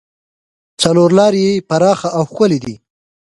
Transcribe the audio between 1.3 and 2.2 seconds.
یې پراخه